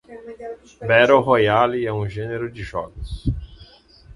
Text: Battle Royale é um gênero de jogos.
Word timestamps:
Battle 0.81 1.21
Royale 1.21 1.85
é 1.85 1.93
um 1.93 2.09
gênero 2.09 2.49
de 2.51 2.63
jogos. 2.63 3.27